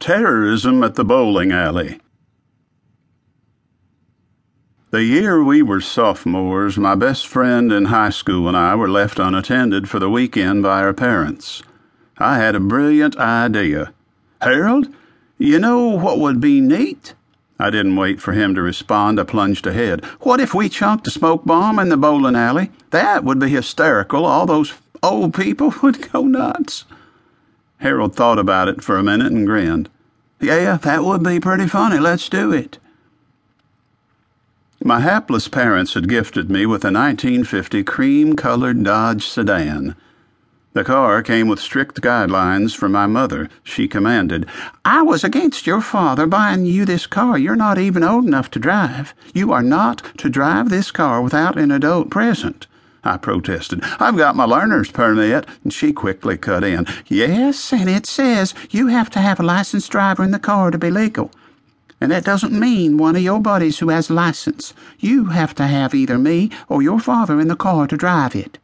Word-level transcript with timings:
Terrorism 0.00 0.82
at 0.82 0.94
the 0.94 1.04
Bowling 1.04 1.52
Alley. 1.52 2.00
The 4.92 5.04
year 5.04 5.44
we 5.44 5.60
were 5.60 5.82
sophomores, 5.82 6.78
my 6.78 6.94
best 6.94 7.26
friend 7.26 7.70
in 7.70 7.84
high 7.84 8.08
school 8.08 8.48
and 8.48 8.56
I 8.56 8.74
were 8.76 8.88
left 8.88 9.18
unattended 9.18 9.90
for 9.90 9.98
the 9.98 10.08
weekend 10.08 10.62
by 10.62 10.80
our 10.80 10.94
parents. 10.94 11.62
I 12.16 12.38
had 12.38 12.56
a 12.56 12.60
brilliant 12.60 13.18
idea. 13.18 13.92
Harold, 14.40 14.88
you 15.36 15.58
know 15.58 15.88
what 15.88 16.18
would 16.18 16.40
be 16.40 16.62
neat? 16.62 17.12
I 17.58 17.68
didn't 17.68 17.96
wait 17.96 18.22
for 18.22 18.32
him 18.32 18.54
to 18.54 18.62
respond. 18.62 19.20
I 19.20 19.24
plunged 19.24 19.66
ahead. 19.66 20.02
What 20.20 20.40
if 20.40 20.54
we 20.54 20.70
chunked 20.70 21.08
a 21.08 21.10
smoke 21.10 21.44
bomb 21.44 21.78
in 21.78 21.90
the 21.90 21.98
bowling 21.98 22.36
alley? 22.36 22.70
That 22.88 23.22
would 23.22 23.38
be 23.38 23.50
hysterical. 23.50 24.24
All 24.24 24.46
those 24.46 24.72
old 25.02 25.34
people 25.34 25.74
would 25.82 26.10
go 26.10 26.22
nuts. 26.22 26.86
Harold 27.80 28.14
thought 28.14 28.38
about 28.38 28.68
it 28.68 28.82
for 28.82 28.96
a 28.96 29.02
minute 29.02 29.32
and 29.32 29.46
grinned. 29.46 29.88
Yeah, 30.40 30.76
that 30.76 31.04
would 31.04 31.22
be 31.22 31.40
pretty 31.40 31.66
funny. 31.66 31.98
Let's 31.98 32.28
do 32.28 32.52
it. 32.52 32.78
My 34.82 35.00
hapless 35.00 35.48
parents 35.48 35.92
had 35.92 36.08
gifted 36.08 36.50
me 36.50 36.64
with 36.64 36.84
a 36.84 36.92
1950 36.92 37.82
cream 37.84 38.36
colored 38.36 38.82
Dodge 38.82 39.26
sedan. 39.26 39.94
The 40.72 40.84
car 40.84 41.22
came 41.22 41.48
with 41.48 41.58
strict 41.58 42.00
guidelines 42.00 42.76
from 42.76 42.92
my 42.92 43.06
mother. 43.06 43.50
She 43.64 43.88
commanded, 43.88 44.46
I 44.84 45.02
was 45.02 45.24
against 45.24 45.66
your 45.66 45.80
father 45.80 46.26
buying 46.26 46.64
you 46.64 46.84
this 46.84 47.06
car. 47.06 47.36
You're 47.36 47.56
not 47.56 47.76
even 47.78 48.04
old 48.04 48.24
enough 48.24 48.50
to 48.52 48.58
drive. 48.58 49.12
You 49.34 49.52
are 49.52 49.62
not 49.62 50.02
to 50.18 50.30
drive 50.30 50.68
this 50.68 50.90
car 50.90 51.20
without 51.20 51.58
an 51.58 51.70
adult 51.70 52.08
present. 52.08 52.66
I 53.02 53.16
protested. 53.16 53.80
I've 53.98 54.16
got 54.16 54.36
my 54.36 54.44
learner's 54.44 54.90
permit. 54.90 55.46
And 55.64 55.72
she 55.72 55.92
quickly 55.92 56.36
cut 56.36 56.64
in. 56.64 56.86
Yes, 57.06 57.72
and 57.72 57.88
it 57.88 58.06
says 58.06 58.54
you 58.70 58.88
have 58.88 59.10
to 59.10 59.20
have 59.20 59.40
a 59.40 59.44
licensed 59.44 59.90
driver 59.90 60.22
in 60.22 60.30
the 60.30 60.38
car 60.38 60.70
to 60.70 60.78
be 60.78 60.90
legal. 60.90 61.30
And 62.00 62.10
that 62.10 62.24
doesn't 62.24 62.58
mean 62.58 62.96
one 62.96 63.16
of 63.16 63.22
your 63.22 63.40
buddies 63.40 63.78
who 63.78 63.90
has 63.90 64.08
a 64.08 64.14
license. 64.14 64.72
You 64.98 65.26
have 65.26 65.54
to 65.56 65.66
have 65.66 65.94
either 65.94 66.18
me 66.18 66.50
or 66.68 66.82
your 66.82 66.98
father 66.98 67.40
in 67.40 67.48
the 67.48 67.56
car 67.56 67.86
to 67.86 67.96
drive 67.96 68.34
it. 68.34 68.58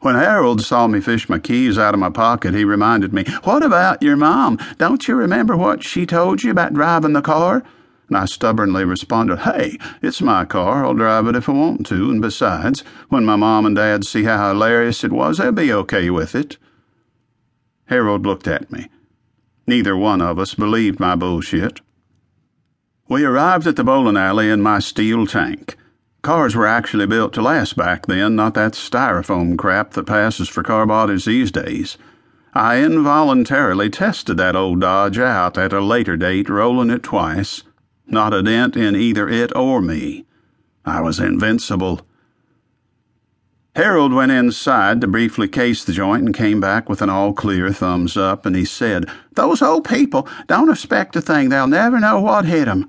When 0.00 0.14
Harold 0.14 0.62
saw 0.62 0.86
me 0.86 1.00
fish 1.00 1.28
my 1.28 1.40
keys 1.40 1.76
out 1.76 1.94
of 1.94 1.98
my 1.98 2.10
pocket, 2.10 2.54
he 2.54 2.64
reminded 2.64 3.12
me, 3.12 3.24
What 3.42 3.64
about 3.64 4.00
your 4.00 4.16
mom? 4.16 4.58
Don't 4.78 5.08
you 5.08 5.16
remember 5.16 5.56
what 5.56 5.82
she 5.82 6.06
told 6.06 6.44
you 6.44 6.52
about 6.52 6.74
driving 6.74 7.14
the 7.14 7.22
car? 7.22 7.64
And 8.08 8.16
I 8.16 8.24
stubbornly 8.24 8.84
responded, 8.84 9.40
Hey, 9.40 9.78
it's 10.02 10.22
my 10.22 10.44
car. 10.44 10.84
I'll 10.84 10.94
drive 10.94 11.26
it 11.26 11.36
if 11.36 11.48
I 11.48 11.52
want 11.52 11.86
to. 11.86 12.10
And 12.10 12.22
besides, 12.22 12.80
when 13.08 13.24
my 13.24 13.36
mom 13.36 13.66
and 13.66 13.76
dad 13.76 14.04
see 14.04 14.24
how 14.24 14.48
hilarious 14.48 15.04
it 15.04 15.12
was, 15.12 15.38
they'll 15.38 15.52
be 15.52 15.72
okay 15.72 16.10
with 16.10 16.34
it. 16.34 16.56
Harold 17.86 18.26
looked 18.26 18.48
at 18.48 18.70
me. 18.72 18.88
Neither 19.66 19.96
one 19.96 20.22
of 20.22 20.38
us 20.38 20.54
believed 20.54 20.98
my 20.98 21.14
bullshit. 21.14 21.80
We 23.08 23.24
arrived 23.24 23.66
at 23.66 23.76
the 23.76 23.84
bowling 23.84 24.16
alley 24.16 24.50
in 24.50 24.62
my 24.62 24.78
steel 24.78 25.26
tank. 25.26 25.76
Cars 26.20 26.54
were 26.56 26.66
actually 26.66 27.06
built 27.06 27.32
to 27.34 27.42
last 27.42 27.76
back 27.76 28.06
then, 28.06 28.36
not 28.36 28.54
that 28.54 28.72
styrofoam 28.72 29.56
crap 29.56 29.92
that 29.92 30.06
passes 30.06 30.48
for 30.48 30.62
car 30.62 30.84
bodies 30.84 31.24
these 31.24 31.50
days. 31.50 31.96
I 32.54 32.82
involuntarily 32.82 33.88
tested 33.88 34.36
that 34.38 34.56
old 34.56 34.80
Dodge 34.80 35.18
out 35.18 35.56
at 35.56 35.72
a 35.72 35.80
later 35.80 36.16
date, 36.16 36.48
rolling 36.48 36.90
it 36.90 37.02
twice. 37.02 37.62
Not 38.10 38.32
a 38.32 38.42
dent 38.42 38.74
in 38.76 38.96
either 38.96 39.28
it 39.28 39.54
or 39.54 39.82
me. 39.82 40.24
I 40.84 41.02
was 41.02 41.20
invincible. 41.20 42.00
Harold 43.76 44.12
went 44.12 44.32
inside 44.32 45.00
to 45.02 45.06
briefly 45.06 45.46
case 45.46 45.84
the 45.84 45.92
joint 45.92 46.24
and 46.24 46.34
came 46.34 46.58
back 46.58 46.88
with 46.88 47.02
an 47.02 47.10
all 47.10 47.32
clear 47.32 47.70
thumbs 47.70 48.16
up, 48.16 48.46
and 48.46 48.56
he 48.56 48.64
said, 48.64 49.06
Those 49.34 49.62
old 49.62 49.86
people 49.86 50.26
don't 50.46 50.70
expect 50.70 51.14
a 51.16 51.20
thing. 51.20 51.50
They'll 51.50 51.68
never 51.68 52.00
know 52.00 52.18
what 52.20 52.46
hit 52.46 52.66
'em." 52.66 52.88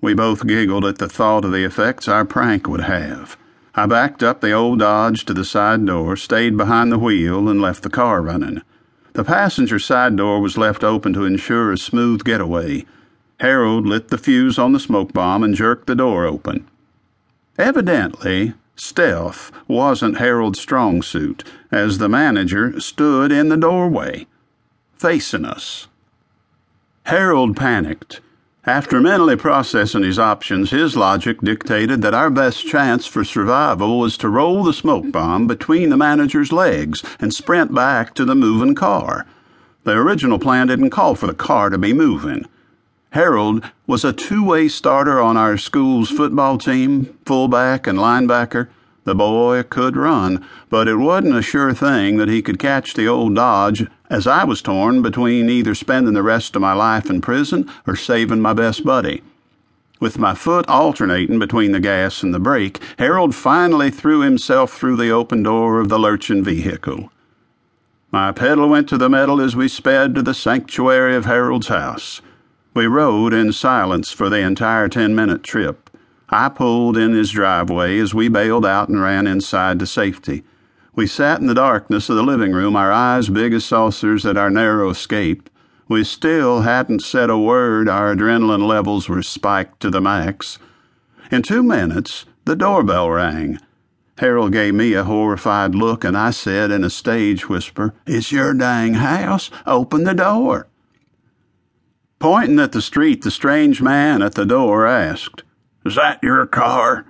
We 0.00 0.12
both 0.12 0.46
giggled 0.46 0.84
at 0.84 0.98
the 0.98 1.08
thought 1.08 1.46
of 1.46 1.52
the 1.52 1.64
effects 1.64 2.06
our 2.06 2.26
prank 2.26 2.68
would 2.68 2.82
have. 2.82 3.36
I 3.74 3.86
backed 3.86 4.22
up 4.22 4.40
the 4.40 4.52
old 4.52 4.78
Dodge 4.78 5.24
to 5.24 5.34
the 5.34 5.44
side 5.44 5.84
door, 5.86 6.14
stayed 6.16 6.56
behind 6.56 6.92
the 6.92 6.98
wheel, 6.98 7.48
and 7.48 7.60
left 7.60 7.82
the 7.82 7.90
car 7.90 8.22
running. 8.22 8.62
The 9.14 9.24
passenger 9.24 9.78
side 9.78 10.16
door 10.16 10.40
was 10.40 10.58
left 10.58 10.84
open 10.84 11.12
to 11.14 11.24
ensure 11.24 11.72
a 11.72 11.78
smooth 11.78 12.22
getaway. 12.22 12.84
Harold 13.40 13.86
lit 13.86 14.08
the 14.08 14.18
fuse 14.18 14.58
on 14.58 14.72
the 14.72 14.80
smoke 14.80 15.12
bomb 15.12 15.42
and 15.42 15.54
jerked 15.54 15.86
the 15.86 15.94
door 15.94 16.24
open. 16.24 16.68
Evidently, 17.58 18.54
stealth 18.76 19.52
wasn't 19.68 20.18
Harold's 20.18 20.60
strong 20.60 21.02
suit, 21.02 21.44
as 21.70 21.98
the 21.98 22.08
manager 22.08 22.78
stood 22.80 23.32
in 23.32 23.48
the 23.48 23.56
doorway, 23.56 24.26
facing 24.96 25.44
us. 25.44 25.88
Harold 27.04 27.56
panicked. 27.56 28.20
After 28.66 28.98
mentally 28.98 29.36
processing 29.36 30.04
his 30.04 30.18
options, 30.18 30.70
his 30.70 30.96
logic 30.96 31.40
dictated 31.42 32.00
that 32.00 32.14
our 32.14 32.30
best 32.30 32.66
chance 32.66 33.06
for 33.06 33.22
survival 33.22 33.98
was 33.98 34.16
to 34.18 34.28
roll 34.30 34.64
the 34.64 34.72
smoke 34.72 35.12
bomb 35.12 35.46
between 35.46 35.90
the 35.90 35.98
manager's 35.98 36.50
legs 36.50 37.02
and 37.20 37.34
sprint 37.34 37.74
back 37.74 38.14
to 38.14 38.24
the 38.24 38.34
moving 38.34 38.74
car. 38.74 39.26
The 39.82 39.92
original 39.92 40.38
plan 40.38 40.68
didn't 40.68 40.90
call 40.90 41.14
for 41.14 41.26
the 41.26 41.34
car 41.34 41.68
to 41.68 41.76
be 41.76 41.92
moving. 41.92 42.46
Harold 43.14 43.70
was 43.86 44.04
a 44.04 44.12
two 44.12 44.42
way 44.42 44.66
starter 44.66 45.20
on 45.20 45.36
our 45.36 45.56
school's 45.56 46.10
football 46.10 46.58
team, 46.58 47.16
fullback 47.24 47.86
and 47.86 47.96
linebacker. 47.96 48.66
The 49.04 49.14
boy 49.14 49.62
could 49.62 49.96
run, 49.96 50.44
but 50.68 50.88
it 50.88 50.96
wasn't 50.96 51.36
a 51.36 51.42
sure 51.42 51.72
thing 51.72 52.16
that 52.16 52.28
he 52.28 52.42
could 52.42 52.58
catch 52.58 52.94
the 52.94 53.06
old 53.06 53.36
Dodge 53.36 53.86
as 54.10 54.26
I 54.26 54.42
was 54.42 54.60
torn 54.60 55.00
between 55.00 55.48
either 55.48 55.76
spending 55.76 56.14
the 56.14 56.24
rest 56.24 56.56
of 56.56 56.62
my 56.62 56.72
life 56.72 57.08
in 57.08 57.20
prison 57.20 57.70
or 57.86 57.94
saving 57.94 58.40
my 58.40 58.52
best 58.52 58.84
buddy. 58.84 59.22
With 60.00 60.18
my 60.18 60.34
foot 60.34 60.68
alternating 60.68 61.38
between 61.38 61.70
the 61.70 61.78
gas 61.78 62.24
and 62.24 62.34
the 62.34 62.40
brake, 62.40 62.80
Harold 62.98 63.32
finally 63.32 63.92
threw 63.92 64.22
himself 64.22 64.72
through 64.72 64.96
the 64.96 65.10
open 65.10 65.44
door 65.44 65.78
of 65.78 65.88
the 65.88 66.00
lurching 66.00 66.42
vehicle. 66.42 67.12
My 68.10 68.32
pedal 68.32 68.68
went 68.68 68.88
to 68.88 68.98
the 68.98 69.08
metal 69.08 69.40
as 69.40 69.54
we 69.54 69.68
sped 69.68 70.16
to 70.16 70.22
the 70.22 70.34
sanctuary 70.34 71.14
of 71.14 71.26
Harold's 71.26 71.68
house. 71.68 72.20
We 72.74 72.88
rode 72.88 73.32
in 73.32 73.52
silence 73.52 74.10
for 74.10 74.28
the 74.28 74.40
entire 74.40 74.88
ten 74.88 75.14
minute 75.14 75.44
trip. 75.44 75.90
I 76.28 76.48
pulled 76.48 76.96
in 76.96 77.12
his 77.12 77.30
driveway 77.30 78.00
as 78.00 78.12
we 78.12 78.26
bailed 78.26 78.66
out 78.66 78.88
and 78.88 79.00
ran 79.00 79.28
inside 79.28 79.78
to 79.78 79.86
safety. 79.86 80.42
We 80.96 81.06
sat 81.06 81.40
in 81.40 81.46
the 81.46 81.54
darkness 81.54 82.08
of 82.08 82.16
the 82.16 82.24
living 82.24 82.50
room, 82.50 82.74
our 82.74 82.90
eyes 82.90 83.28
big 83.28 83.54
as 83.54 83.64
saucers 83.64 84.26
at 84.26 84.36
our 84.36 84.50
narrow 84.50 84.90
escape. 84.90 85.48
We 85.86 86.02
still 86.02 86.62
hadn't 86.62 87.04
said 87.04 87.30
a 87.30 87.38
word, 87.38 87.88
our 87.88 88.12
adrenaline 88.12 88.66
levels 88.66 89.08
were 89.08 89.22
spiked 89.22 89.78
to 89.80 89.90
the 89.90 90.00
max. 90.00 90.58
In 91.30 91.42
two 91.42 91.62
minutes, 91.62 92.24
the 92.44 92.56
doorbell 92.56 93.08
rang. 93.08 93.60
Harold 94.18 94.50
gave 94.50 94.74
me 94.74 94.94
a 94.94 95.04
horrified 95.04 95.76
look, 95.76 96.02
and 96.02 96.16
I 96.16 96.30
said 96.30 96.72
in 96.72 96.82
a 96.82 96.90
stage 96.90 97.48
whisper, 97.48 97.94
It's 98.04 98.32
your 98.32 98.52
dang 98.52 98.94
house. 98.94 99.48
Open 99.64 100.02
the 100.02 100.14
door. 100.14 100.66
Pointing 102.24 102.58
at 102.58 102.72
the 102.72 102.80
street, 102.80 103.20
the 103.20 103.30
strange 103.30 103.82
man 103.82 104.22
at 104.22 104.34
the 104.34 104.46
door 104.46 104.86
asked, 104.86 105.42
Is 105.84 105.96
that 105.96 106.22
your 106.22 106.46
car? 106.46 107.04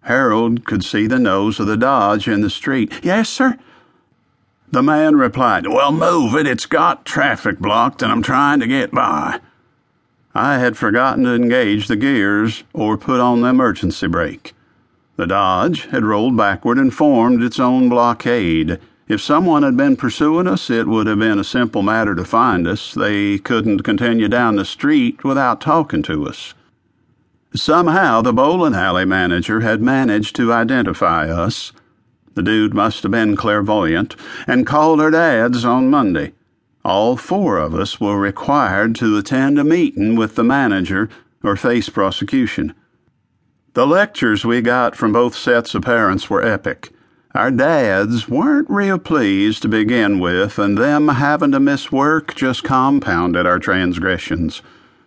Harold 0.00 0.64
could 0.64 0.82
see 0.84 1.06
the 1.06 1.20
nose 1.20 1.60
of 1.60 1.68
the 1.68 1.76
Dodge 1.76 2.26
in 2.26 2.40
the 2.40 2.50
street. 2.50 2.92
Yes, 3.04 3.28
sir. 3.28 3.56
The 4.68 4.82
man 4.82 5.14
replied, 5.14 5.68
Well, 5.68 5.92
move 5.92 6.34
it. 6.34 6.48
It's 6.48 6.66
got 6.66 7.06
traffic 7.06 7.60
blocked, 7.60 8.02
and 8.02 8.10
I'm 8.10 8.20
trying 8.20 8.58
to 8.58 8.66
get 8.66 8.90
by. 8.90 9.38
I 10.34 10.58
had 10.58 10.76
forgotten 10.76 11.22
to 11.22 11.34
engage 11.34 11.86
the 11.86 11.94
gears 11.94 12.64
or 12.72 12.98
put 12.98 13.20
on 13.20 13.42
the 13.42 13.48
emergency 13.48 14.08
brake. 14.08 14.54
The 15.14 15.28
Dodge 15.28 15.86
had 15.86 16.02
rolled 16.02 16.36
backward 16.36 16.78
and 16.78 16.92
formed 16.92 17.44
its 17.44 17.60
own 17.60 17.88
blockade. 17.88 18.80
If 19.08 19.20
someone 19.20 19.62
had 19.62 19.76
been 19.76 19.96
pursuing 19.96 20.46
us, 20.46 20.70
it 20.70 20.86
would 20.86 21.06
have 21.06 21.18
been 21.18 21.38
a 21.38 21.44
simple 21.44 21.82
matter 21.82 22.14
to 22.14 22.24
find 22.24 22.66
us. 22.66 22.94
They 22.94 23.38
couldn't 23.38 23.82
continue 23.82 24.28
down 24.28 24.56
the 24.56 24.64
street 24.64 25.24
without 25.24 25.60
talking 25.60 26.02
to 26.04 26.28
us. 26.28 26.54
Somehow, 27.54 28.22
the 28.22 28.32
bowling 28.32 28.74
alley 28.74 29.04
manager 29.04 29.60
had 29.60 29.82
managed 29.82 30.36
to 30.36 30.52
identify 30.52 31.28
us. 31.28 31.72
The 32.34 32.42
dude 32.42 32.72
must 32.72 33.02
have 33.02 33.12
been 33.12 33.36
clairvoyant 33.36 34.16
and 34.46 34.66
called 34.66 35.00
our 35.00 35.10
dads 35.10 35.64
on 35.64 35.90
Monday. 35.90 36.32
All 36.84 37.16
four 37.16 37.58
of 37.58 37.74
us 37.74 38.00
were 38.00 38.18
required 38.18 38.94
to 38.96 39.18
attend 39.18 39.58
a 39.58 39.64
meeting 39.64 40.16
with 40.16 40.34
the 40.36 40.44
manager 40.44 41.10
or 41.42 41.56
face 41.56 41.88
prosecution. 41.88 42.74
The 43.74 43.86
lectures 43.86 44.44
we 44.44 44.62
got 44.62 44.96
from 44.96 45.12
both 45.12 45.36
sets 45.36 45.74
of 45.74 45.82
parents 45.82 46.30
were 46.30 46.42
epic. 46.42 46.90
Our 47.34 47.50
dads 47.50 48.28
weren't 48.28 48.68
real 48.68 48.98
pleased 48.98 49.62
to 49.62 49.68
begin 49.68 50.18
with, 50.18 50.58
and 50.58 50.76
them 50.76 51.08
having 51.08 51.52
to 51.52 51.60
miss 51.60 51.90
work 51.90 52.34
just 52.34 52.62
compounded 52.62 53.46
our 53.46 53.58
transgressions. 53.58 54.60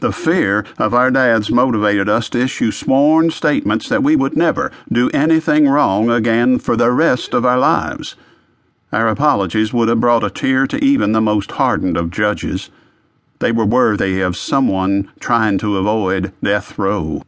The 0.00 0.10
fear 0.10 0.64
of 0.78 0.94
our 0.94 1.12
dads 1.12 1.48
motivated 1.48 2.08
us 2.08 2.28
to 2.30 2.40
issue 2.40 2.72
sworn 2.72 3.30
statements 3.30 3.88
that 3.88 4.02
we 4.02 4.16
would 4.16 4.36
never 4.36 4.72
do 4.90 5.10
anything 5.10 5.68
wrong 5.68 6.10
again 6.10 6.58
for 6.58 6.76
the 6.76 6.90
rest 6.90 7.34
of 7.34 7.46
our 7.46 7.58
lives. 7.58 8.16
Our 8.92 9.06
apologies 9.06 9.72
would 9.72 9.88
have 9.88 10.00
brought 10.00 10.24
a 10.24 10.30
tear 10.30 10.66
to 10.66 10.84
even 10.84 11.12
the 11.12 11.20
most 11.20 11.52
hardened 11.52 11.96
of 11.96 12.10
judges. 12.10 12.68
They 13.38 13.52
were 13.52 13.64
worthy 13.64 14.20
of 14.20 14.36
someone 14.36 15.12
trying 15.20 15.58
to 15.58 15.76
avoid 15.76 16.32
death 16.42 16.78
row. 16.78 17.22